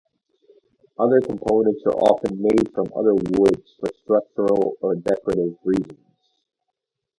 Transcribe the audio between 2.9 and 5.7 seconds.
other woods for structural or decorative